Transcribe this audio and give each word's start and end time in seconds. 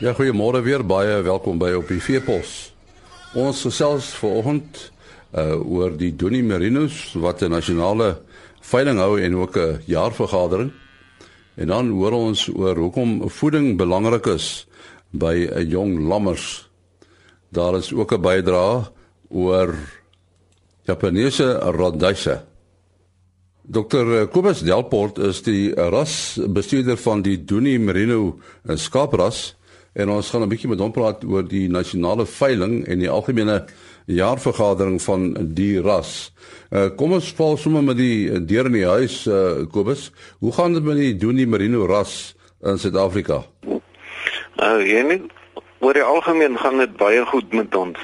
Ja, 0.00 0.14
goeiemôre 0.16 0.62
weer. 0.64 0.80
Baie 0.80 1.18
welkom 1.20 1.58
by 1.60 1.74
op 1.76 1.90
die 1.92 2.00
Veepos. 2.00 2.70
Ons 3.36 3.58
gesels 3.66 4.06
vanoggend 4.16 4.78
uh 5.36 5.58
oor 5.60 5.92
die 5.92 6.08
Doenie 6.16 6.40
Merinos 6.40 7.12
wat 7.20 7.42
'n 7.44 7.52
nasionale 7.52 8.22
veiling 8.64 8.96
hou 8.96 9.20
en 9.20 9.36
ook 9.36 9.56
'n 9.56 9.82
jaarvergadering. 9.84 10.72
En 11.56 11.66
dan 11.66 11.90
hoor 11.90 12.12
ons 12.12 12.48
oor 12.48 12.76
hoekom 12.76 13.28
voeding 13.28 13.76
belangrik 13.76 14.26
is 14.26 14.66
by 15.10 15.50
'n 15.52 15.68
jong 15.68 16.08
lammers. 16.08 16.70
Daar 17.52 17.76
is 17.76 17.92
ook 17.92 18.12
'n 18.12 18.22
bydrae 18.22 18.88
oor 19.28 19.74
Japaneese 20.82 21.60
radiese. 21.60 22.40
Dr 23.62 24.26
Kobus 24.32 24.62
Delport 24.62 25.18
is 25.18 25.42
die 25.42 25.74
rasbestuurder 25.74 26.96
van 26.96 27.22
die 27.22 27.44
Doenie 27.44 27.78
Merino 27.78 28.38
skaapras 28.74 29.59
en 29.92 30.08
ons 30.08 30.30
gaan 30.30 30.42
'n 30.42 30.48
bietjie 30.48 30.68
met 30.68 30.78
hom 30.78 30.92
praat 30.92 31.24
oor 31.24 31.42
die 31.42 31.68
nasionale 31.68 32.26
veiling 32.26 32.86
en 32.86 32.98
die 32.98 33.10
algemene 33.10 33.64
jaarvergadering 34.06 35.02
van 35.02 35.34
die 35.54 35.80
ras. 35.80 36.32
Uh, 36.70 36.88
kom 36.96 37.12
ons 37.12 37.32
val 37.32 37.56
sommer 37.56 37.82
met 37.82 37.96
die 37.96 38.44
deur 38.46 38.66
in 38.66 38.72
die 38.72 38.86
huis 38.86 39.26
uh, 39.26 39.66
Kobus. 39.70 40.10
Hoe 40.38 40.52
gaan 40.52 40.72
dit 40.72 40.82
met 40.82 40.96
die 40.96 41.16
Doenie 41.16 41.46
Merino 41.46 41.86
ras 41.86 42.34
in 42.62 42.78
Suid-Afrika? 42.78 43.44
Uh, 44.60 44.98
en 44.98 45.30
oor 45.78 45.94
die 45.94 46.02
algemeen 46.02 46.58
gaan 46.58 46.78
dit 46.78 46.96
baie 46.96 47.24
goed 47.26 47.52
met 47.52 47.74
ons. 47.74 47.98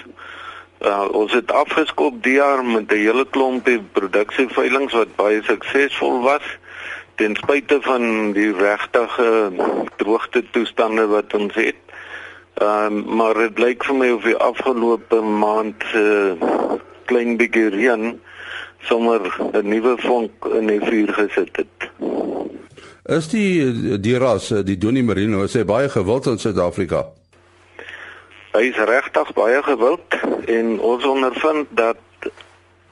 Uh, 0.81 1.09
ons 1.13 1.33
het 1.33 1.53
afgeskop 1.53 2.23
die 2.23 2.37
jaar 2.37 2.65
met 2.65 2.93
'n 2.93 2.99
hele 2.99 3.27
klompie 3.31 3.81
produksieveilings 3.93 4.93
wat 4.93 5.17
baie 5.17 5.43
suksesvol 5.43 6.23
was 6.23 6.45
ten 7.17 7.37
spyte 7.37 7.79
van 7.81 8.33
die 8.37 8.53
regtige 8.53 9.53
droogte 9.97 10.45
toestande 10.51 11.07
wat 11.07 11.35
ons 11.35 11.55
het. 11.55 11.81
Ehm 12.55 12.97
um, 12.97 13.17
maar 13.17 13.35
dit 13.35 13.59
lyk 13.59 13.85
vir 13.85 13.97
my 13.97 14.11
of 14.11 14.23
die 14.25 14.37
afgelope 14.37 15.21
maand 15.21 15.85
se 15.93 16.05
uh, 16.41 16.77
klein 17.05 17.37
bietjie 17.37 17.69
reën 17.69 18.21
sommer 18.89 19.21
'n 19.53 19.69
nuwe 19.69 19.97
vonk 19.99 20.45
in 20.59 20.67
die 20.67 20.81
vuur 20.81 21.13
gesit 21.13 21.57
het. 21.57 21.91
Is 23.05 23.29
die 23.29 24.01
die 24.01 24.19
ras 24.19 24.49
die 24.49 24.79
Donie 24.79 25.03
Merino 25.03 25.43
is 25.43 25.55
hy 25.55 25.65
baie 25.65 25.89
gewild 25.89 26.27
in 26.27 26.39
Suid-Afrika? 26.39 27.05
Hy 28.53 28.65
is 28.73 28.77
regtig 28.77 29.33
baie 29.33 29.63
gewild 29.63 30.17
en 30.47 30.81
ons 30.81 31.05
ondervind 31.05 31.67
dat 31.71 31.97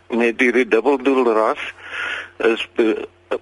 met 0.08 0.40
hierdie 0.40 0.68
dubbeldoel 0.68 1.32
ras 1.32 1.72
is 2.36 2.68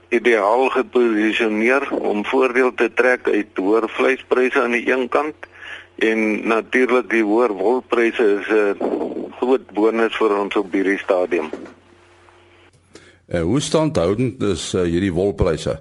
ideaal 0.08 0.68
geposisioneer 0.68 1.90
om 1.90 2.24
voordeel 2.24 2.74
te 2.74 2.92
trek 2.94 3.28
uit 3.28 3.56
hoër 3.56 3.88
vleispryse 3.88 4.62
aan 4.62 4.76
die 4.76 4.86
een 4.90 5.08
kant 5.08 5.48
en 6.02 6.46
natuurlik 6.48 7.10
die 7.10 7.22
hoër 7.22 7.52
wolpryse 7.52 8.24
is 8.40 8.48
'n 8.48 8.76
groot 9.40 9.70
bonus 9.72 10.16
vir 10.16 10.38
ons 10.38 10.56
op 10.56 10.72
hierdie 10.72 10.98
stadium. 10.98 11.50
En 13.26 13.42
hoe 13.42 13.60
standhoudend 13.60 14.42
is 14.42 14.74
uh, 14.74 14.82
hierdie 14.82 15.12
wolpryse? 15.12 15.80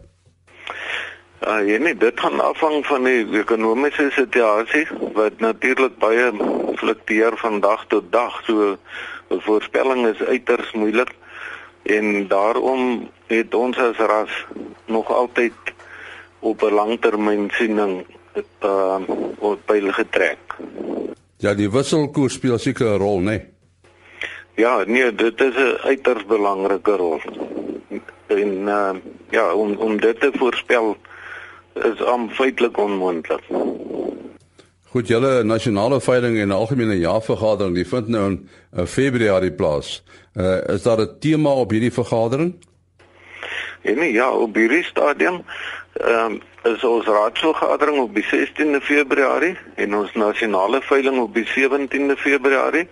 Uh, 1.48 1.80
nee, 1.80 1.98
dit 1.98 2.20
gaan 2.20 2.40
afhang 2.40 2.86
van 2.86 3.04
die 3.04 3.26
ekonomiese 3.40 4.10
situasie 4.14 4.88
wat 5.14 5.40
natuurlik 5.40 5.98
baie 5.98 6.32
fluktueer 6.76 7.38
van 7.38 7.60
dag 7.60 7.86
tot 7.88 8.12
dag. 8.12 8.44
So 8.46 8.78
'n 9.30 9.42
voorspelling 9.42 10.08
is 10.08 10.22
uiters 10.22 10.72
moeilik 10.72 11.12
en 11.84 12.28
daarom 12.28 13.10
het 13.28 13.54
ons 13.56 13.78
as 13.78 13.98
ras 13.98 14.46
nog 14.86 15.12
altyd 15.14 15.54
op 16.40 16.62
'n 16.62 16.74
langtermynsiening 16.74 18.06
uh 18.64 19.00
op 19.40 19.60
pyl 19.66 19.92
getrek. 19.92 20.40
Ja, 21.38 21.54
die 21.54 21.72
wisselkoers 21.72 22.34
speel 22.34 22.58
seker 22.58 22.88
'n 22.88 22.98
rol, 22.98 23.20
né? 23.20 23.24
Nee? 23.24 23.42
Ja, 24.56 24.84
nee, 24.86 25.16
dit 25.16 25.42
is 25.42 25.56
'n 25.56 25.78
uiters 25.84 26.26
belangrike 26.26 26.92
rol. 26.92 27.22
En 28.28 28.54
uh 28.68 28.96
ja, 29.30 29.54
om 29.54 29.76
om 29.76 30.00
dit 30.00 30.20
te 30.20 30.32
voorspel 30.34 30.98
is 31.74 32.04
am 32.04 32.30
feitelik 32.30 32.78
onmoontlik. 32.78 33.44
Goed, 34.92 35.08
julle 35.08 35.44
nasionale 35.48 36.02
veiling 36.04 36.34
en 36.44 36.52
algemene 36.52 36.98
jaarvergadering, 37.00 37.78
die 37.80 37.86
vind 37.88 38.10
nou 38.12 38.24
in 38.28 38.34
uh, 38.44 38.84
Februarie 38.84 39.54
plaas. 39.56 40.02
Uh 40.36 40.58
is 40.74 40.84
daar 40.84 41.00
'n 41.00 41.16
tema 41.20 41.50
op 41.50 41.72
hierdie 41.72 41.94
vergadering? 41.94 42.52
En 43.82 43.96
nee, 43.96 44.12
ja, 44.12 44.32
op 44.32 44.56
hierdie 44.56 44.84
stadium 44.84 45.44
ehm 45.94 46.32
um, 46.32 46.42
is 46.74 46.84
ons 46.84 47.06
raadsvergadering 47.06 48.00
op 48.00 48.16
die 48.16 48.26
16de 48.26 48.82
Februarie 48.82 49.58
en 49.76 49.96
ons 49.96 50.14
nasionale 50.14 50.82
veiling 50.82 51.20
op 51.20 51.34
die 51.34 51.48
17de 51.48 52.18
Februarie. 52.18 52.88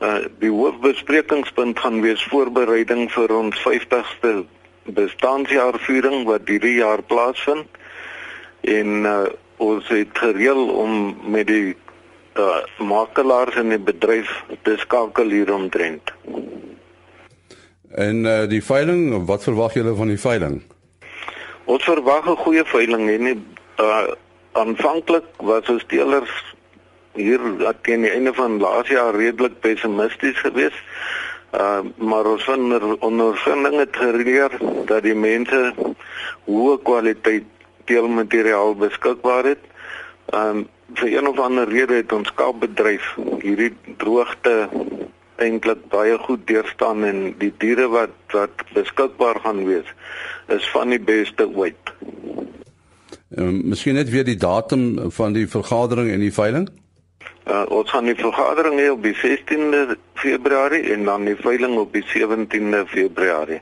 Uh 0.00 0.22
die 0.38 0.50
hoofbesprekingspunt 0.50 1.78
gaan 1.78 2.00
wees 2.00 2.22
voorbereiding 2.22 3.10
vir 3.12 3.34
ons 3.34 3.58
50ste 3.66 4.46
bestaanjaarviering 4.84 6.24
wat 6.24 6.46
hierdie 6.46 6.78
jaar 6.78 7.02
plaasvind 7.02 7.66
en 8.60 8.86
uh, 9.02 9.26
ons 9.62 9.88
het 9.88 10.18
gereël 10.18 10.62
om 10.68 11.16
met 11.30 11.46
die 11.46 11.76
uh, 12.38 12.62
makelaars 12.78 13.58
in 13.62 13.72
die 13.74 13.80
bedryf 13.80 14.30
te 14.66 14.76
skakel 14.82 15.30
hier 15.30 15.52
omtrent. 15.54 16.12
En 17.92 18.24
uh, 18.24 18.42
die 18.48 18.62
veiling, 18.64 19.24
wat 19.28 19.44
verwag 19.44 19.76
julle 19.76 19.94
van 19.98 20.12
die 20.12 20.20
veiling? 20.20 20.62
Ons 21.64 21.84
verwag 21.84 22.26
'n 22.26 22.42
goeie 22.44 22.64
veiling 22.64 23.10
en 23.10 23.22
nie 23.22 23.38
uh, 23.80 24.08
aanvanklik 24.52 25.28
was 25.38 25.68
ons 25.68 25.84
teelers 25.86 26.32
hier 27.14 27.40
teen 27.84 28.02
die 28.02 28.10
einde 28.10 28.32
van 28.34 28.58
laas 28.60 28.88
jaar 28.88 29.14
redelik 29.14 29.60
pessimisties 29.60 30.38
geweest. 30.40 30.82
Uh, 31.52 31.84
maar 31.96 32.24
ons 32.24 32.44
van 32.44 32.96
ondervinding 33.04 33.76
het 33.78 33.96
geleer 33.96 34.50
dat 34.88 35.02
die 35.04 35.14
mense 35.14 35.74
hoë 36.48 36.78
kwaliteit 36.82 37.44
teelmateriaal 37.84 38.74
beskikbaar 38.86 39.44
het. 39.54 39.66
Ehm 40.32 40.62
um, 40.62 40.68
vir 40.92 41.08
een 41.08 41.28
of 41.28 41.38
ander 41.40 41.68
rede 41.68 41.94
het 41.94 42.12
ons 42.12 42.28
skaapbedryf 42.28 43.14
hierdie 43.40 43.70
droogte 43.96 44.68
eintlik 45.40 45.86
baie 45.88 46.18
goed 46.18 46.42
deurstaan 46.46 47.04
en 47.08 47.22
die 47.40 47.52
diere 47.58 47.88
wat 47.88 48.12
wat 48.34 48.64
beskikbaar 48.76 49.40
gaan 49.44 49.64
wees 49.64 49.88
is 50.52 50.68
van 50.74 50.92
die 50.92 51.00
beste 51.00 51.48
ooit. 51.48 51.94
Ehm 53.32 53.48
um, 53.48 53.60
miskien 53.72 53.96
net 53.96 54.10
weer 54.10 54.24
die 54.24 54.36
datum 54.36 55.10
van 55.10 55.32
die 55.32 55.48
vergadering 55.48 56.10
en 56.12 56.20
die 56.20 56.34
veiling? 56.34 56.68
Uh, 57.42 57.64
ons 57.74 57.90
gaan 57.90 58.06
die 58.06 58.18
vergadering 58.18 58.76
hê 58.78 58.90
op 58.92 59.02
die 59.02 59.16
16de 59.18 59.96
Februarie 60.14 60.92
en 60.94 61.04
dan 61.04 61.24
die 61.26 61.36
veiling 61.36 61.74
op 61.78 61.92
die 61.92 62.04
17de 62.06 62.84
Februarie. 62.86 63.58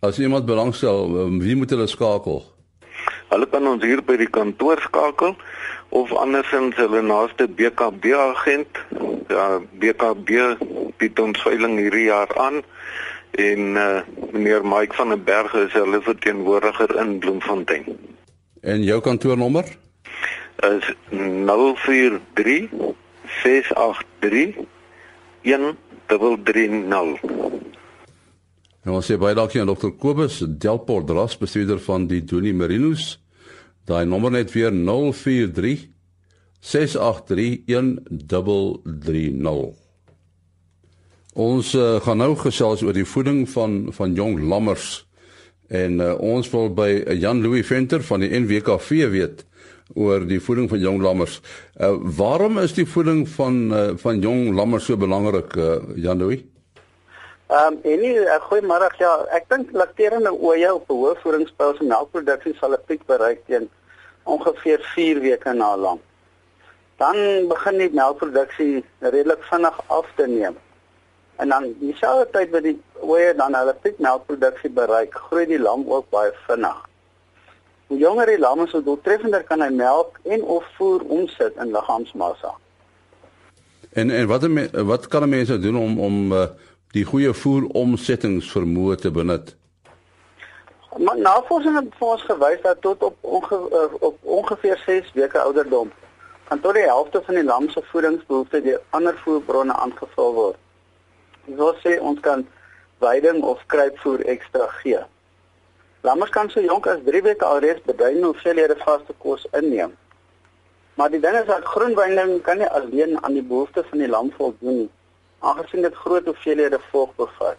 As 0.00 0.18
iemand 0.18 0.46
belangstel, 0.48 1.10
um, 1.26 1.40
wie 1.44 1.56
moet 1.56 1.70
hulle 1.70 1.86
skakel? 1.86 2.40
Hulle 3.30 3.46
kan 3.50 3.66
ons 3.70 3.84
hier 3.86 4.02
by 4.02 4.16
die 4.20 4.30
kantoor 4.30 4.80
skakel 4.82 5.36
of 5.94 6.12
andersins 6.18 6.78
hulle 6.80 7.02
naaste 7.06 7.46
BKB 7.48 8.14
agent. 8.18 8.80
Ja, 9.30 9.60
BKB 9.82 10.56
bied 10.98 11.20
ons 11.22 11.42
veiling 11.46 11.78
hierdie 11.78 12.08
jaar 12.10 12.30
aan 12.36 12.62
en 13.38 13.76
uh, 13.78 14.00
meneer 14.32 14.66
Mike 14.66 14.98
van 14.98 15.14
der 15.14 15.22
Berg 15.22 15.54
is 15.54 15.76
hulle 15.78 16.02
verteenwoordiger 16.02 16.96
in 16.98 17.18
Bloemfontein. 17.22 17.86
En 18.60 18.82
jou 18.82 18.98
kantoornommer? 19.00 19.70
is 20.60 20.94
043 21.10 22.68
683 23.42 24.54
1330. 25.42 27.20
Nou 28.80 28.96
ons 28.96 29.04
sê 29.04 29.18
baie 29.20 29.36
dankie 29.36 29.60
aan 29.60 29.68
Dr. 29.68 29.90
Kobus 30.00 30.38
Delport 30.40 31.10
ras 31.12 31.34
bestuurder 31.36 31.80
van 31.84 32.06
die 32.08 32.22
Doenie 32.24 32.54
Marinos. 32.56 33.18
Daai 33.84 34.06
nommer 34.08 34.32
net 34.32 34.52
weer 34.54 34.72
043 34.72 35.90
683 36.64 37.68
1330. 38.08 39.76
Ons 41.40 41.74
uh, 41.76 42.00
gaan 42.02 42.18
nou 42.24 42.32
gesels 42.40 42.80
oor 42.82 42.96
die 42.96 43.06
voeding 43.06 43.44
van 43.52 43.92
van 43.94 44.16
jong 44.16 44.40
lammers 44.48 45.04
en 45.68 46.00
uh, 46.00 46.14
ons 46.18 46.48
wil 46.50 46.72
by 46.74 46.88
Jan 47.20 47.44
Louis 47.44 47.66
Venter 47.68 48.02
van 48.02 48.24
die 48.24 48.32
NWKV 48.32 49.06
weet 49.12 49.44
oor 49.94 50.24
die 50.26 50.40
voeding 50.42 50.68
van 50.70 50.80
jong 50.80 51.00
lammers. 51.02 51.40
Uh, 51.76 51.92
waarom 52.16 52.58
is 52.62 52.72
die 52.74 52.86
voeding 52.88 53.26
van 53.36 53.60
uh, 53.70 53.84
van 54.00 54.24
jong 54.24 54.54
lammers 54.56 54.88
so 54.88 54.96
belangrik 54.96 55.54
uh, 55.60 55.76
Jan 56.00 56.18
Louis? 56.18 56.42
Ehm 57.50 57.72
um, 57.72 57.78
en 57.82 57.98
nie 57.98 58.14
uh, 58.14 58.34
goeie 58.46 58.62
middag 58.62 58.92
ja, 59.02 59.10
ek 59.34 59.48
dink 59.50 59.72
lakterende 59.74 60.30
oeye 60.30 60.68
op 60.70 60.92
voedingspeil 61.22 61.80
en 61.82 61.88
melkproduksie 61.90 62.52
sal 62.60 62.76
'n 62.76 62.84
piek 62.86 63.02
bereik 63.10 63.40
teen 63.46 63.66
ongeveer 64.22 64.84
4 64.94 65.18
weke 65.24 65.52
na 65.52 65.70
lank. 65.76 66.00
Dan 67.02 67.48
begin 67.50 67.78
die 67.82 67.90
melkproduksie 67.90 68.84
redelik 69.00 69.42
vinnig 69.50 69.80
af 69.86 70.06
te 70.16 70.28
neem. 70.30 70.54
En 71.42 71.48
dan 71.48 71.74
dieselfde 71.80 72.28
tyd 72.30 72.54
wat 72.54 72.62
die 72.62 72.76
oeye 73.02 73.34
dan 73.34 73.54
hulle 73.58 73.74
piek 73.82 73.98
melkproduksie 73.98 74.70
bereik, 74.70 75.14
groei 75.26 75.46
die 75.46 75.58
lam 75.58 75.82
ook 75.90 76.06
baie 76.14 76.30
vinnig. 76.46 76.78
Hoe 77.86 77.98
jonger 77.98 78.26
die 78.26 78.38
lam 78.38 78.62
is, 78.62 78.72
hoe 78.78 78.82
doeltreffender 78.82 79.42
kan 79.42 79.60
hy 79.60 79.72
melk 79.74 80.22
en 80.22 80.42
of 80.42 80.64
voer 80.78 81.02
omsit 81.02 81.58
in 81.58 81.74
liggaamsmassa. 81.74 82.54
En 83.90 84.10
en 84.10 84.26
wat 84.26 84.46
wat 84.86 85.06
kan 85.08 85.28
mense 85.28 85.58
doen 85.58 85.76
om 85.76 86.00
om 86.00 86.32
uh, 86.32 86.46
die 86.94 87.04
goeie 87.06 87.30
voeromsettingsvermoë 87.36 88.96
te 88.98 89.10
benut? 89.14 89.54
Maar 90.98 91.18
navorsing 91.22 91.76
het 91.78 92.00
ons 92.02 92.22
gewys 92.26 92.62
dat 92.64 92.80
tot 92.82 93.02
op 93.06 93.16
onge, 93.20 93.58
uh, 93.70 93.92
op 94.00 94.18
ongeveer 94.22 94.82
6 94.86 95.12
weke 95.14 95.38
ouderdom 95.38 95.92
kan 96.48 96.60
tot 96.60 96.74
die 96.74 96.82
helfte 96.82 97.22
van 97.22 97.38
die 97.38 97.44
lam 97.44 97.68
se 97.70 97.82
voedingsbehoeftes 97.92 98.64
deur 98.64 98.80
ander 98.90 99.14
voerbronne 99.22 99.72
aangevul 99.72 100.32
word. 100.34 100.58
Dit 101.46 101.56
wil 101.62 101.76
sê 101.78 101.92
ons 102.02 102.18
kan 102.20 102.42
weiding 102.98 103.38
of 103.46 103.62
kruipvoer 103.70 104.24
ekstra 104.34 104.66
gee. 104.80 104.98
Lammers 106.02 106.34
kan 106.34 106.50
so 106.50 106.60
jonk 106.64 106.88
as 106.90 107.04
3 107.06 107.22
weke 107.22 107.46
alreeds 107.46 107.86
beduidende 107.86 108.32
hoeveelhede 108.32 108.76
vaste 108.82 109.14
kos 109.22 109.46
inneem. 109.60 109.94
Maar 110.98 111.14
die 111.14 111.22
ding 111.22 111.38
is 111.38 111.46
dat 111.46 111.70
groenweiding 111.70 112.40
kan 112.42 112.58
nie 112.58 112.68
alleen 112.80 113.14
aan 113.22 113.38
die 113.38 113.46
behoeftes 113.46 113.86
van 113.92 114.02
die 114.02 114.10
lam 114.10 114.32
voldoen 114.34 114.82
nie, 114.82 114.90
aangesien 115.40 115.82
dit 115.82 115.94
groot 115.94 116.24
hoeveelhede 116.24 116.78
vog 116.90 117.14
bevat. 117.16 117.56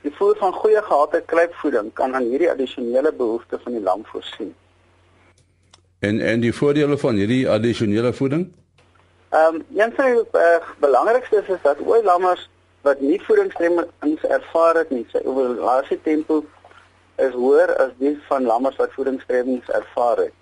Die 0.00 0.12
voer 0.14 0.36
van 0.38 0.52
goeie 0.52 0.82
gehalte 0.82 1.22
kruipvoeding 1.26 1.92
kan 1.92 2.14
aan 2.14 2.28
hierdie 2.30 2.50
addisionele 2.50 3.12
behoeftes 3.12 3.62
van 3.62 3.72
die 3.72 3.82
lam 3.82 4.04
voorsien. 4.06 4.54
En 5.98 6.20
en 6.20 6.40
die 6.40 6.54
voordele 6.54 6.98
van 6.98 7.14
hierdie 7.14 7.48
addisionele 7.50 8.12
voeding? 8.12 8.52
Ehm 9.28 9.54
um, 9.54 9.64
een 9.76 9.92
van 9.96 10.04
die 10.04 10.40
uh, 10.40 10.68
belangrikstes 10.78 11.48
is 11.48 11.62
dat 11.62 11.80
ooi 11.86 12.02
lammers 12.02 12.48
wat 12.86 13.00
nie 13.00 13.20
voedingsstremmings 13.22 14.22
ervaar 14.22 14.76
het 14.76 14.90
nie, 14.90 15.06
sy 15.10 15.20
ovulasie 15.24 15.98
tempo 16.02 16.44
is 17.16 17.32
hoër 17.34 17.72
as 17.82 17.94
die 17.98 18.14
van 18.28 18.44
lammers 18.46 18.76
wat 18.76 18.92
voedingsstremmings 18.94 19.68
ervaar 19.68 20.16
het. 20.16 20.34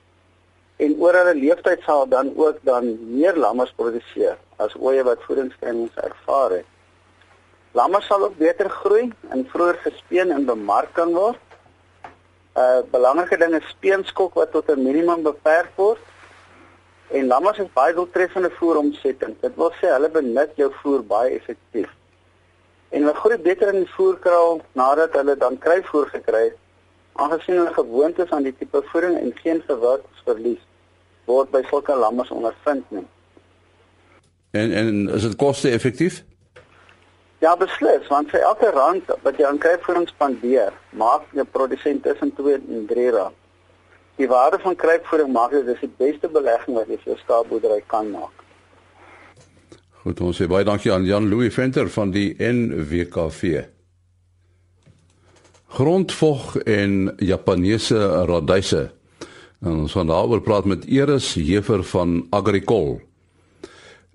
En 0.76 0.96
oor 0.98 1.16
hulle 1.16 1.34
leeftyd 1.38 1.82
sal 1.86 2.08
dan 2.08 2.32
ook 2.36 2.58
dan 2.68 2.90
meer 3.14 3.36
lammers 3.36 3.72
produseer 3.76 4.36
as 4.56 4.74
ooe 4.76 5.02
wat 5.02 5.22
voedingsstremmings 5.26 5.94
ervaar 5.94 6.50
het. 6.50 6.70
Lammers 7.74 8.06
sal 8.06 8.24
ook 8.24 8.36
beter 8.38 8.70
groei 8.70 9.12
en 9.28 9.46
vroeër 9.50 9.78
gespeen 9.82 10.30
en 10.30 10.46
bemark 10.46 10.92
kan 10.94 11.12
word. 11.12 11.40
'n 12.54 12.60
uh, 12.60 12.82
Belangrike 12.90 13.36
ding 13.36 13.54
is 13.54 13.68
speenskok 13.68 14.34
wat 14.34 14.52
tot 14.52 14.70
'n 14.70 14.82
minimum 14.82 15.22
beperk 15.22 15.70
word. 15.76 16.02
En 17.10 17.26
lammers 17.26 17.58
is 17.58 17.72
baie 17.72 17.94
doeltreffende 17.94 18.50
voeromsetting. 18.50 19.36
Dit 19.40 19.54
wil 19.56 19.72
sê 19.80 19.90
hulle 19.96 20.08
benut 20.08 20.50
jou 20.56 20.72
voer 20.82 21.02
baie 21.02 21.30
effektief. 21.38 21.90
En 22.88 23.02
hulle 23.02 23.14
groei 23.14 23.38
beter 23.38 23.74
in 23.74 23.82
die 23.84 23.94
voerkraal 23.96 24.60
nadat 24.72 25.12
hulle 25.12 25.36
dan 25.36 25.58
kruivoer 25.58 26.06
gekry 26.08 26.44
het 26.44 26.58
aangesien 27.14 27.56
hulle 27.56 27.74
gewoond 27.74 28.18
is 28.18 28.30
aan 28.30 28.42
die 28.42 28.54
tipe 28.58 28.82
voeding 28.90 29.18
en 29.18 29.30
geen 29.38 29.62
gewichtsverlies 29.66 30.62
word 31.30 31.50
by 31.54 31.62
sulke 31.70 31.94
lammes 31.96 32.30
ondervind 32.34 32.90
nie. 32.90 33.06
En 34.54 34.72
en 34.72 35.08
is 35.08 35.22
dit 35.22 35.36
koste-effektief? 35.36 36.22
Ja, 37.42 37.56
beslis, 37.58 38.06
want 38.08 38.30
vir 38.30 38.44
elke 38.46 38.70
rand 38.70 39.08
wat 39.26 39.38
jy 39.38 39.46
aan 39.48 39.58
kruipvoeding 39.58 40.06
spandeer, 40.08 40.72
maak 40.94 41.26
jy 41.34 41.42
produsent 41.56 42.04
tussen 42.06 42.30
2 42.38 42.60
en 42.62 42.84
3 42.88 43.10
rand. 43.16 43.36
Die 44.16 44.28
waarde 44.30 44.60
van 44.62 44.76
kruipvoeding 44.78 45.32
maak 45.34 45.50
dit 45.50 45.66
dis 45.66 45.82
die 45.82 45.90
beste 45.98 46.30
belegging 46.30 46.78
wat 46.78 46.88
jy 46.88 47.00
vir 47.02 47.10
jou 47.12 47.16
skaapboerdery 47.24 47.82
kan 47.90 48.12
maak. 48.14 48.44
Goed, 50.04 50.20
ons 50.22 50.38
sê 50.38 50.46
baie 50.46 50.66
dankie 50.68 50.92
aan 50.94 51.06
Jan 51.08 51.26
Louis 51.32 51.54
Venter 51.54 51.90
van 51.90 52.12
die 52.14 52.28
NWKV. 52.38 53.64
Grondvog 55.74 56.60
en 56.62 57.10
Japaneese 57.18 57.98
radyse. 58.30 58.84
En 59.64 59.82
ons 59.88 59.98
gaan 59.98 60.12
daaroor 60.12 60.44
praat 60.46 60.70
met 60.70 60.86
Eris 60.86 61.32
Jefer 61.34 61.82
van 61.90 62.20
Agricol. 62.30 63.00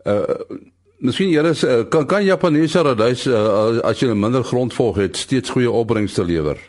Uh 0.09 0.67
Miskien 0.99 1.31
Eris, 1.31 1.61
uh, 1.63 1.85
kan 1.87 2.03
kan 2.05 2.25
Japaneese 2.27 2.81
radyse 2.83 3.31
uh, 3.31 3.79
as 3.87 4.01
jy 4.03 4.11
minder 4.11 4.43
grondvog 4.43 4.97
het, 4.99 5.15
steeds 5.15 5.53
goeie 5.55 5.71
opbrengs 5.71 6.17
te 6.17 6.25
lewer? 6.27 6.59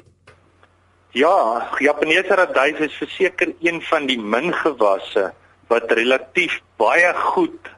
Ja, 1.19 1.67
Japaneese 1.83 2.37
radyse 2.39 2.87
is 2.87 2.95
verseker 2.95 3.51
een 3.59 3.81
van 3.89 4.07
die 4.07 4.21
min 4.23 4.53
gewasse 4.55 5.33
wat 5.73 5.91
relatief 5.99 6.61
baie 6.79 7.11
goed 7.33 7.73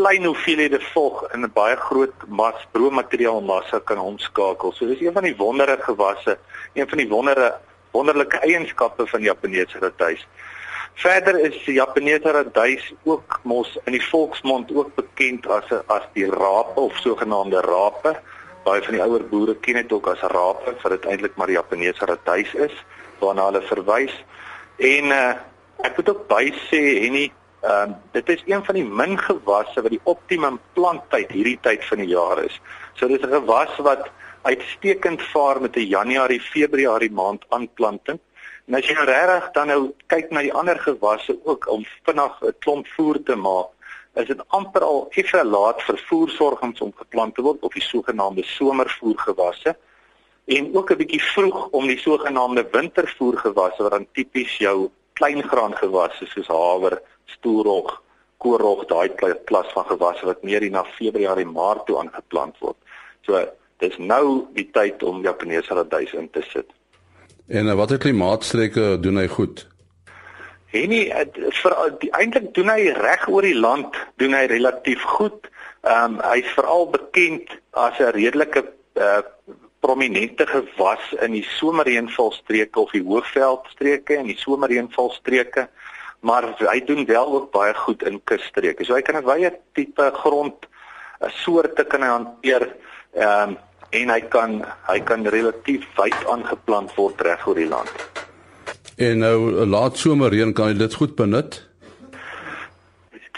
klein 0.00 0.24
hoeveelhede 0.24 0.80
vog 0.94 1.26
in 1.34 1.44
'n 1.44 1.52
baie 1.52 1.76
groot 1.76 2.24
mas 2.28 2.64
broodmateriaal 2.72 3.42
massa 3.44 3.78
kan 3.84 3.98
omskakel. 3.98 4.72
So 4.72 4.86
dis 4.86 5.00
een 5.00 5.12
van 5.12 5.28
die 5.28 5.36
wondere 5.36 5.76
gewasse, 5.80 6.38
een 6.72 6.88
van 6.88 6.98
die 6.98 7.08
wondere 7.08 7.52
wonderlike 7.90 8.38
eienskappe 8.38 9.06
van 9.06 9.22
Japaneese 9.22 9.78
raduis. 9.78 10.26
Verder 10.94 11.38
is 11.40 11.56
die 11.64 11.74
Japaneese 11.74 12.32
raduis 12.32 12.92
ook 13.04 13.40
mos 13.42 13.78
in 13.84 13.92
die 13.92 14.06
volksmond 14.06 14.72
ook 14.74 14.94
bekend 14.94 15.46
as 15.46 15.70
as 15.86 16.06
die 16.14 16.28
rape 16.30 16.80
of 16.80 16.96
sogenaamde 16.96 17.60
rape. 17.60 18.16
Baie 18.64 18.82
van 18.82 18.94
die 18.94 19.02
ouer 19.02 19.24
boere 19.28 19.56
ken 19.56 19.74
dit 19.74 19.92
ook 19.92 20.06
as 20.06 20.20
rape, 20.20 20.76
vir 20.82 20.90
dit 20.90 21.04
eintlik 21.04 21.36
maar 21.36 21.46
die 21.46 21.58
Japaneese 21.58 22.06
raduis 22.06 22.54
is 22.54 22.74
waarna 23.18 23.50
hulle 23.50 23.62
verwys. 23.62 24.14
En 24.78 25.14
uh, 25.14 25.34
ek 25.82 25.96
moet 25.96 26.08
ook 26.08 26.28
by 26.28 26.44
sê 26.68 26.82
en 27.06 27.14
Ehm 27.62 27.90
um, 27.90 27.96
dit 28.10 28.28
is 28.28 28.42
een 28.46 28.64
van 28.64 28.74
die 28.74 28.84
min 28.84 29.18
gewasse 29.18 29.82
wat 29.82 29.92
die 29.94 30.00
optimum 30.10 30.56
planttyd 30.74 31.30
hierdie 31.30 31.58
tyd 31.62 31.84
van 31.86 32.00
die 32.02 32.08
jaar 32.10 32.40
is. 32.42 32.56
So 32.98 33.06
dis 33.06 33.22
'n 33.22 33.30
gewas 33.30 33.76
wat 33.78 34.10
uitstekend 34.42 35.22
vaar 35.22 35.60
met 35.60 35.76
'n 35.76 35.86
Januarie, 35.86 36.40
Februarie 36.40 37.10
maand 37.10 37.44
aanplanting. 37.48 38.18
En 38.66 38.74
as 38.78 38.86
jy 38.86 38.94
nou 38.94 39.06
regtig 39.06 39.52
dan 39.52 39.66
nou 39.72 39.80
kyk 40.06 40.30
na 40.30 40.42
die 40.46 40.54
ander 40.54 40.78
gewasse 40.78 41.34
ook 41.44 41.66
om 41.68 41.86
vinnig 42.06 42.42
'n 42.42 42.54
klomp 42.58 42.86
voer 42.96 43.22
te 43.22 43.36
maak, 43.36 43.70
is 44.14 44.26
dit 44.26 44.42
amper 44.48 44.84
al 44.84 45.06
effe 45.10 45.44
laat 45.44 45.82
vir 45.82 45.98
voersorgings 46.08 46.80
om 46.80 46.92
geplant 46.96 47.34
te 47.34 47.42
word 47.42 47.62
op 47.62 47.72
die 47.72 47.82
sogenaamde 47.82 48.44
somervoergewasse 48.44 49.76
en 50.44 50.76
ook 50.76 50.90
'n 50.90 50.96
bietjie 50.96 51.22
vroeg 51.22 51.68
om 51.70 51.86
die 51.86 51.98
sogenaamde 51.98 52.68
wintervoergewasse 52.70 53.82
wat 53.82 53.92
dan 53.92 54.06
tipies 54.12 54.58
jou 54.58 54.90
kleingraangewasse 55.12 56.26
soos 56.26 56.46
haver 56.46 57.02
stoelrog, 57.24 58.02
koorrog, 58.38 58.86
daai 58.86 59.08
klas 59.44 59.72
van 59.72 59.84
gewasse 59.84 60.26
wat 60.26 60.42
meer 60.42 60.62
in 60.62 60.72
na 60.72 60.84
Februarie, 60.84 61.46
Maart 61.46 61.86
toe 61.86 61.98
aangeplant 61.98 62.58
word. 62.58 62.76
So 63.22 63.46
dis 63.78 63.98
nou 63.98 64.46
die 64.54 64.70
tyd 64.70 65.02
om 65.02 65.22
Japaneese 65.22 65.74
raduis 65.74 66.12
in 66.12 66.30
te 66.30 66.42
sit. 66.42 66.66
En 67.52 67.68
uh, 67.68 67.74
watter 67.76 67.98
klimaatstreke 68.00 68.96
doen 69.04 69.20
hy 69.20 69.26
goed? 69.28 69.66
Henny 70.72 71.02
eintlik 71.12 72.54
doen 72.56 72.70
hy 72.72 72.92
reg 72.96 73.26
oor 73.28 73.44
die 73.44 73.58
land, 73.58 73.96
doen 74.16 74.32
hy 74.32 74.46
relatief 74.48 75.04
goed. 75.18 75.50
Ehm 75.84 76.16
um, 76.16 76.20
hy's 76.30 76.48
veral 76.56 76.86
bekend 76.94 77.50
as 77.76 77.98
'n 78.00 78.14
redelike 78.16 78.62
uh, 78.96 79.20
prominente 79.84 80.46
gewas 80.46 81.04
in 81.20 81.34
die 81.36 81.44
somerreënvalstreke 81.58 82.80
of 82.80 82.94
die 82.96 83.04
hoogveldstreke 83.04 84.16
en 84.16 84.30
die 84.30 84.38
somerreënvalstreke 84.38 85.68
maar 86.22 86.46
hy 86.58 86.78
doen 86.86 87.04
wel 87.04 87.32
ook 87.34 87.50
baie 87.50 87.74
goed 87.74 88.02
in 88.06 88.20
kusstreke. 88.24 88.84
So 88.84 88.94
hy 88.94 89.02
kan 89.02 89.18
'n 89.18 89.26
wye 89.26 89.50
tipe 89.74 90.10
grond 90.22 90.66
'n 91.20 91.30
soorte 91.44 91.84
kan 91.84 92.02
hy 92.02 92.08
hanteer. 92.08 92.76
Ehm 93.12 93.50
um, 93.50 93.58
en 93.98 94.12
hy 94.12 94.20
kan 94.32 94.60
hy 94.88 94.98
kan 95.08 95.26
relatief 95.34 95.84
wyd 95.98 96.16
aangeplant 96.32 96.94
word 96.96 97.20
reg 97.26 97.46
oor 97.46 97.60
die 97.60 97.68
land. 97.68 97.92
En 98.96 99.18
nou 99.24 99.66
laat 99.66 100.00
somerreën 100.00 100.52
kan 100.56 100.72
hy 100.72 100.78
dit 100.80 100.94
goed 100.94 101.14
benut. 101.16 101.60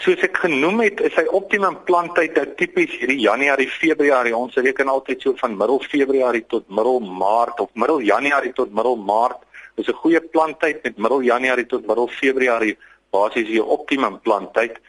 Soos 0.03 0.21
ek 0.27 0.37
genoem 0.43 0.83
het, 0.83 0.99
is 1.01 1.15
hy 1.17 1.23
optimum 1.33 1.77
planttyd 1.87 2.35
nou 2.37 2.45
tipies 2.59 2.91
hierdie 2.99 3.21
Januarie, 3.23 3.69
Februarie. 3.71 4.35
Ons 4.35 4.59
reken 4.59 4.91
altyd 4.91 5.23
so 5.23 5.33
van 5.39 5.55
middel 5.57 5.79
Februarie 5.81 6.43
tot 6.51 6.67
middel 6.69 6.99
Maart 6.99 7.63
of 7.63 7.71
middel 7.73 8.03
Januarie 8.05 8.53
tot 8.53 8.73
middel 8.75 8.99
Maart 9.01 9.45
Dis 9.75 9.89
'n 9.91 10.01
goeie 10.01 10.21
planttyd 10.33 10.83
met 10.83 10.97
middel 10.97 11.21
Januarie 11.21 11.65
tot 11.65 11.87
middel 11.87 12.07
Februarie 12.07 12.77
basies 13.11 13.47
die 13.47 13.63
optimum 13.63 14.19
planttyd. 14.21 14.79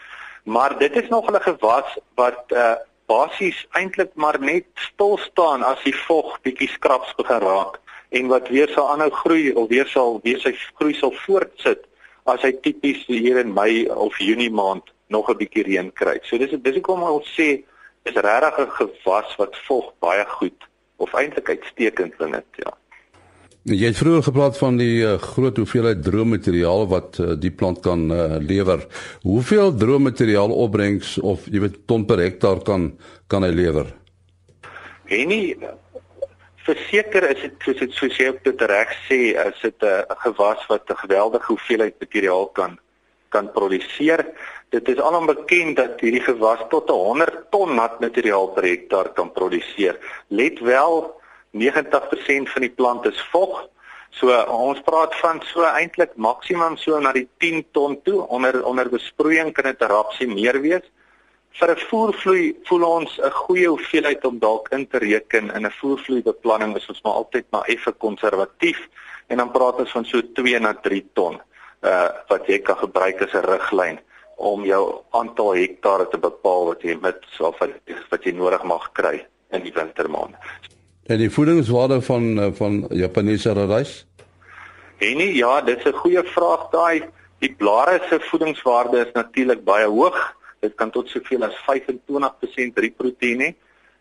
Maar 0.44 0.78
dit 0.78 0.96
is 0.96 1.08
nog 1.08 1.30
'n 1.30 1.40
gewas 1.40 1.98
wat 2.14 2.44
uh 2.48 2.74
basies 3.06 3.66
eintlik 3.78 4.14
maar 4.14 4.38
net 4.40 4.66
stil 4.74 5.18
staan 5.18 5.62
as 5.62 5.82
die 5.84 5.94
vog 6.06 6.38
bietjie 6.42 6.68
skraps 6.68 7.14
begin 7.18 7.42
raak 7.44 7.80
en 8.10 8.30
wat 8.32 8.48
weer 8.48 8.70
sal 8.74 8.90
aanhou 8.92 9.10
groei 9.10 9.52
of 9.52 9.68
weer 9.68 9.88
sal 9.88 10.20
weer 10.24 10.40
sy 10.40 10.52
groei 10.78 10.94
sal 10.94 11.14
voortsit 11.24 11.86
as 12.26 12.42
hy 12.42 12.52
tipies 12.62 13.04
hier 13.06 13.38
in 13.38 13.54
Mei 13.54 13.86
of 13.86 14.18
Junie 14.18 14.50
maand 14.50 14.90
nog 15.08 15.30
'n 15.30 15.38
bietjie 15.38 15.62
reën 15.62 15.92
kry. 15.92 16.18
So 16.22 16.38
dis 16.38 16.50
dis 16.50 16.74
hoekom 16.74 17.02
ons 17.02 17.28
sê 17.38 17.62
is 18.02 18.14
regtig 18.14 18.58
'n 18.58 18.70
gewas 18.78 19.36
wat 19.38 19.56
vog 19.66 19.92
baie 20.00 20.24
goed 20.38 20.60
of 20.96 21.14
eintlik 21.14 21.48
uitstekend 21.48 22.16
binne, 22.16 22.42
ja. 22.56 22.72
Jy 23.66 23.88
het 23.88 23.98
vroeër 23.98 24.22
gepraat 24.22 24.58
van 24.60 24.76
die 24.78 25.00
uh, 25.02 25.16
groot 25.18 25.56
hoeveelheid 25.58 26.02
droommateriaal 26.06 26.84
wat 26.86 27.16
uh, 27.18 27.32
die 27.34 27.50
plant 27.50 27.80
kan 27.82 28.04
uh, 28.14 28.36
lewer. 28.38 28.84
Hoeveel 29.26 29.74
droommateriaal 29.74 30.54
opbrengs 30.54 31.16
of 31.18 31.48
jy 31.50 31.64
weet 31.64 31.80
ton 31.90 32.04
per 32.06 32.22
hektaar 32.22 32.62
kan 32.62 32.92
kan 33.26 33.42
hy 33.42 33.50
lewer? 33.50 33.90
Henny 35.10 35.56
Verseker 36.62 37.26
is 37.32 37.42
dit 37.42 37.66
soos 37.66 37.82
dit 37.82 37.98
soos 37.98 38.22
jy 38.22 38.30
op 38.30 38.38
dit 38.46 38.62
reg 38.70 38.94
sê, 39.08 39.18
is 39.34 39.58
dit 39.62 39.82
'n 39.82 40.14
gewas 40.22 40.62
wat 40.70 40.86
'n 40.90 41.02
geweldige 41.02 41.50
hoeveelheid 41.50 41.98
materiaal 41.98 42.46
kan 42.46 42.78
kan 43.30 43.50
produseer. 43.52 44.26
Dit 44.70 44.88
is 44.88 45.00
alom 45.00 45.26
bekend 45.26 45.76
dat 45.76 46.00
hierdie 46.00 46.22
gewas 46.22 46.62
tot 46.70 46.88
100 46.88 47.50
ton 47.50 47.74
nat 47.74 48.00
materiaal 48.00 48.48
per 48.54 48.64
hektaar 48.64 49.12
kan 49.12 49.32
produseer. 49.32 49.98
Let 50.28 50.58
wel, 50.60 51.20
90% 51.58 52.52
van 52.52 52.62
die 52.62 52.70
plant 52.70 53.06
is 53.06 53.20
vog. 53.32 53.64
So 54.16 54.32
ons 54.52 54.80
praat 54.86 55.14
van 55.20 55.42
so 55.52 55.64
eintlik 55.68 56.14
maksimum 56.16 56.76
so 56.80 56.98
na 57.00 57.12
die 57.12 57.26
10 57.42 57.64
ton 57.76 57.98
toe 58.02 58.22
onder 58.28 58.62
onder 58.64 58.88
besproeiing 58.88 59.52
kan 59.52 59.68
dit 59.68 59.82
rapsie 59.82 60.28
meer 60.28 60.60
wees. 60.60 60.84
Vir 61.58 61.70
'n 61.72 61.84
voervloei 61.90 62.56
voel 62.68 62.84
ons 62.84 63.18
'n 63.18 63.30
goeie 63.30 63.68
hoeveelheid 63.68 64.24
om 64.24 64.38
dalk 64.38 64.68
in 64.72 64.86
te 64.86 64.98
reken 64.98 65.50
in 65.56 65.66
'n 65.66 65.78
voervloeibeplanning 65.80 66.76
is 66.76 66.88
ons 66.88 67.02
maar 67.02 67.12
altyd 67.12 67.46
maar 67.50 67.68
effe 67.68 67.92
konservatief 67.92 68.80
en 69.28 69.36
dan 69.36 69.50
praat 69.50 69.78
ons 69.78 69.90
van 69.90 70.04
so 70.04 70.20
2 70.34 70.58
na 70.58 70.74
3 70.74 71.04
ton 71.14 71.40
uh 71.82 72.08
wat 72.28 72.46
jy 72.46 72.58
kan 72.58 72.76
gebruik 72.76 73.22
as 73.22 73.34
'n 73.34 73.44
riglyn 73.44 73.98
om 74.36 74.64
jou 74.64 75.02
aantal 75.10 75.54
hektare 75.54 76.08
te 76.08 76.18
bepaal 76.18 76.66
wat 76.66 76.82
jy 76.82 76.96
met 77.00 77.20
so 77.36 77.54
wat 78.10 78.24
jy 78.24 78.32
nodig 78.32 78.62
mag 78.62 78.92
kry 78.92 79.26
in 79.50 79.62
die 79.62 79.72
wintermaande. 79.72 80.36
En 81.06 81.18
die 81.18 81.30
voedingswaarde 81.30 82.00
van 82.02 82.40
eh, 82.40 82.48
van 82.52 82.86
Japaneese 82.88 83.52
radys? 83.52 84.06
En 84.98 85.16
nee, 85.16 85.34
ja, 85.34 85.60
dit 85.60 85.78
is 85.78 85.84
'n 85.84 85.96
goeie 86.02 86.22
vraag 86.22 86.70
daai. 86.70 87.02
Die 87.38 87.54
blare 87.54 88.00
se 88.08 88.20
voedingswaarde 88.20 88.98
is 89.06 89.12
natuurlik 89.12 89.64
baie 89.64 89.86
hoog. 89.86 90.36
Dit 90.60 90.74
kan 90.74 90.90
tot 90.90 91.08
soveel 91.08 91.44
as 91.44 91.56
25% 91.66 92.74
riproteïen 92.74 93.40
hê. 93.40 93.54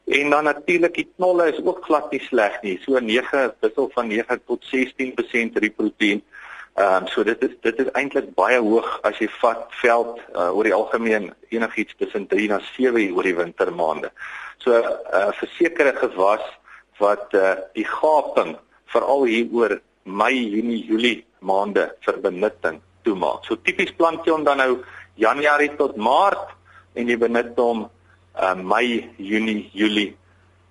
En 0.06 0.30
dan 0.30 0.44
natuurlik 0.44 0.94
die 0.94 1.12
knolle 1.16 1.52
is 1.52 1.64
ook 1.64 1.86
glad 1.86 2.12
nie 2.12 2.22
sleg 2.22 2.62
nie. 2.62 2.80
So 2.82 3.00
9 3.00 3.54
wissel 3.60 3.90
van 3.94 4.08
9 4.08 4.42
tot 4.46 4.66
16% 4.66 5.54
riproteïen. 5.54 6.24
Ehm 6.74 6.96
um, 6.96 7.08
so 7.08 7.24
dit 7.24 7.44
is 7.44 7.54
dit 7.62 7.80
is 7.80 7.92
eintlik 7.92 8.34
baie 8.34 8.60
hoog 8.60 9.00
as 9.02 9.18
jy 9.18 9.30
vat 9.30 9.66
veld 9.70 10.20
uh, 10.36 10.58
oor 10.58 10.64
die 10.64 10.74
algemeen 10.74 11.34
enigiets 11.50 11.96
tussen 11.98 12.28
3 12.28 12.48
na 12.48 12.60
7 12.60 13.14
oor 13.14 13.24
die 13.24 13.36
wintermaande. 13.36 14.12
So 14.58 14.72
'n 14.72 14.84
uh, 15.14 15.32
versekerde 15.32 15.96
gewas 15.96 16.42
wat 17.00 17.34
uh, 17.34 17.56
die 17.76 17.86
gaping 17.88 18.56
veral 18.94 19.26
hier 19.30 19.52
oor 19.52 19.80
Mei, 20.06 20.38
Junie, 20.38 20.84
Julie 20.86 21.26
maande 21.42 21.90
vir 22.06 22.20
benutting 22.22 22.78
toemaak. 23.06 23.46
So 23.46 23.58
tipies 23.58 23.94
plant 23.98 24.26
jy 24.26 24.36
hom 24.36 24.46
dan 24.46 24.62
nou 24.62 24.84
Januarie 25.22 25.72
tot 25.80 25.98
Maart 25.98 26.54
en 26.96 27.10
jy 27.10 27.18
benut 27.20 27.58
hom 27.60 27.88
uh, 27.88 28.54
Mei, 28.56 29.02
Junie, 29.18 29.70
Julie 29.74 30.14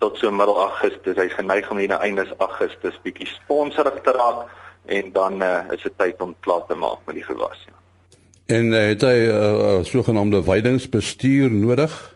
tot 0.03 0.19
so 0.21 0.31
middel 0.31 0.59
Augustus. 0.67 1.19
Hy's 1.19 1.35
geneig 1.37 1.71
om 1.71 1.81
hier 1.83 1.93
na 1.95 2.01
einde 2.05 2.27
Augustus 2.39 2.99
bietjie 3.03 3.29
sponsorig 3.33 4.01
te 4.05 4.15
raak 4.17 4.47
en 4.87 5.13
dan 5.13 5.43
uh, 5.43 5.65
is 5.73 5.83
dit 5.83 5.95
tyd 5.99 6.21
om 6.21 6.35
klaar 6.45 6.67
te 6.69 6.77
maak 6.77 7.03
met 7.09 7.19
die 7.21 7.27
gewas. 7.27 7.59
Ja. 7.67 7.73
En 8.47 8.73
uh, 8.73 8.83
het 8.93 9.03
hy 9.03 9.15
uh, 9.31 9.79
sogenaamde 9.89 10.45
weidingsbestuur 10.45 11.51
nodig? 11.51 12.14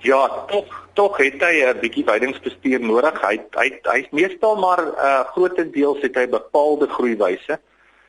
Ja, 0.00 0.44
tog 0.48 0.88
tog 0.94 1.16
het 1.20 1.42
hy 1.44 1.60
'n 1.64 1.80
bietjie 1.80 2.04
weidingsbestuur 2.04 2.80
nodig. 2.80 3.20
Hy 3.20 3.36
hy 3.52 3.68
hy's 3.84 4.08
meestal 4.10 4.56
maar 4.56 4.80
uh, 4.80 5.24
grootendeels 5.32 6.00
het 6.02 6.16
hy 6.16 6.26
bepaalde 6.26 6.88
groeiwyse. 6.88 7.58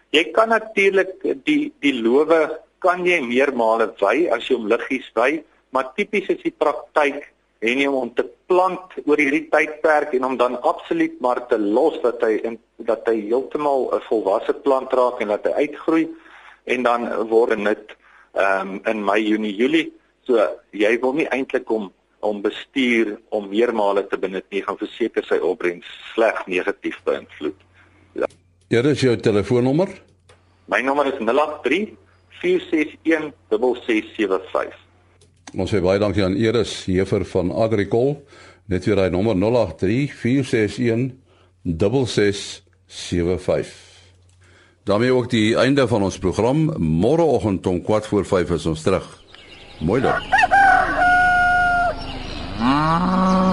Jy 0.09 0.23
kan 0.31 0.49
natuurlik 0.49 1.43
die 1.43 1.73
die 1.79 1.93
lowe 2.01 2.59
kan 2.79 3.05
jy 3.05 3.19
meermale 3.21 3.91
wy 3.99 4.29
as 4.31 4.47
jy 4.47 4.55
hom 4.55 4.67
liggies 4.67 5.11
wy, 5.15 5.43
maar 5.69 5.91
tipies 5.95 6.29
is 6.29 6.41
die 6.43 6.55
praktyk 6.57 7.27
en 7.59 7.77
jy 7.77 7.87
om 7.87 8.13
te 8.15 8.25
plant 8.47 8.95
oor 9.05 9.17
hierdie 9.17 9.49
tydperk 9.51 10.13
en 10.13 10.23
om 10.25 10.37
dan 10.37 10.61
absoluut 10.61 11.19
maar 11.21 11.47
te 11.47 11.59
los 11.59 11.99
dat 12.01 12.23
hy 12.23 12.39
in 12.43 12.59
dat 12.77 13.05
hy 13.05 13.19
heeltemal 13.27 13.91
'n 13.93 14.01
volwasse 14.07 14.53
plant 14.53 14.93
raak 14.93 15.21
en 15.21 15.27
dat 15.27 15.43
hy 15.45 15.67
uitgroei 15.67 16.07
en 16.65 16.83
dan 16.83 17.27
word 17.27 17.63
dit 17.63 17.97
ehm 18.33 18.79
um, 18.79 18.81
in 18.85 19.03
Mei, 19.05 19.27
Junie, 19.27 19.55
Julie 19.55 19.91
So 20.31 20.39
jy 20.71 20.95
wil 21.03 21.17
nie 21.19 21.27
eintlik 21.27 21.67
om 21.71 21.91
om 22.21 22.37
bestuur 22.37 23.17
om 23.33 23.49
meermale 23.49 24.03
te 24.05 24.17
benut 24.21 24.45
nie 24.53 24.61
gaan 24.61 24.77
verseker 24.77 25.25
sy 25.25 25.39
opbrengs 25.41 25.89
sleg 26.11 26.37
negatief 26.45 26.99
beïnvloed. 27.07 27.57
Ja. 28.13 28.29
Hier 28.69 28.85
is 28.91 29.01
jou 29.01 29.15
telefoonnommer. 29.17 29.89
My 30.69 30.85
nommer 30.85 31.09
is 31.09 31.17
083 31.17 31.97
461 32.43 33.33
6675. 33.49 34.77
Ons 35.57 35.73
sê 35.73 35.81
baie 35.81 35.97
dankie 35.99 36.21
aan 36.21 36.37
Eris 36.37 36.85
Hefer 36.85 37.25
van 37.33 37.49
Agricol. 37.65 38.21
Net 38.69 38.85
weer 38.85 39.01
hy 39.01 39.09
nommer 39.09 39.33
083 39.41 40.13
461 40.21 41.17
6675. 41.65 43.89
daarmee 44.83 45.13
ook 45.13 45.29
die 45.29 45.57
einde 45.57 45.87
van 45.87 46.03
ons 46.03 46.17
program. 46.17 46.73
Môreoggend 46.77 47.67
om 47.67 47.83
4 47.85 48.01
voor 48.01 48.25
5 48.25 48.49
is 48.49 48.65
ons 48.65 48.81
terug. 48.81 49.20
Mooi 49.81 50.01
dan. 50.01 50.21